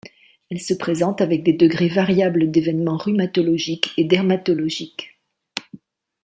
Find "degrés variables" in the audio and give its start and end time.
1.53-2.49